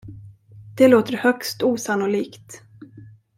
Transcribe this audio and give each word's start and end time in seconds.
Det 0.77 0.87
låter 0.87 1.13
högst 1.17 1.63
osannolikt! 1.63 2.63